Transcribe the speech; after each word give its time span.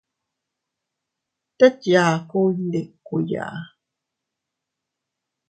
Tet 1.57 1.79
yaku 1.93 2.37
iyndikuiya. 2.51 3.45